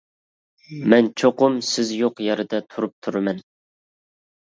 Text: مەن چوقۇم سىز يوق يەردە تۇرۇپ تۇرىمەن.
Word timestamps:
مەن 0.93 1.09
چوقۇم 1.23 1.59
سىز 1.71 1.91
يوق 1.97 2.23
يەردە 2.29 2.61
تۇرۇپ 2.71 2.95
تۇرىمەن. 3.09 3.43